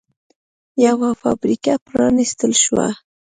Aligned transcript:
یوه 0.85 1.09
فابریکه 1.21 1.73
پرانېستل 1.87 2.51
شوه 2.63 2.87